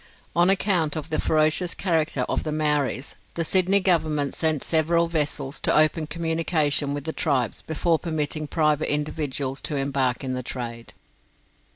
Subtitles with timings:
[0.35, 5.59] On account of the ferocious character of the Maoris, the Sydney Government sent several vessels
[5.59, 10.95] to open communication with the tribes before permitting private individuals to embark in the trade.